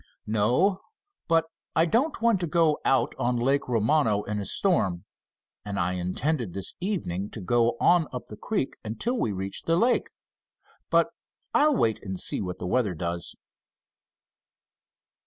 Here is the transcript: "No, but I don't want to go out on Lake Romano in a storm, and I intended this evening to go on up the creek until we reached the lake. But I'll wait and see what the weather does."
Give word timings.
"No, 0.25 0.81
but 1.27 1.45
I 1.75 1.85
don't 1.85 2.23
want 2.23 2.39
to 2.39 2.47
go 2.47 2.79
out 2.83 3.13
on 3.19 3.35
Lake 3.37 3.67
Romano 3.67 4.23
in 4.23 4.39
a 4.39 4.45
storm, 4.47 5.05
and 5.63 5.79
I 5.79 5.93
intended 5.93 6.55
this 6.55 6.73
evening 6.79 7.29
to 7.29 7.39
go 7.39 7.77
on 7.79 8.07
up 8.11 8.25
the 8.25 8.35
creek 8.35 8.77
until 8.83 9.15
we 9.15 9.31
reached 9.31 9.67
the 9.67 9.77
lake. 9.77 10.09
But 10.89 11.09
I'll 11.53 11.75
wait 11.75 12.01
and 12.01 12.19
see 12.19 12.41
what 12.41 12.57
the 12.57 12.65
weather 12.65 12.95
does." 12.95 13.35